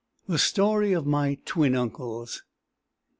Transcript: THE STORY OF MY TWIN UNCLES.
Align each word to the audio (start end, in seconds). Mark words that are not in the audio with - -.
THE 0.27 0.39
STORY 0.39 0.93
OF 0.93 1.05
MY 1.05 1.37
TWIN 1.45 1.75
UNCLES. 1.75 2.41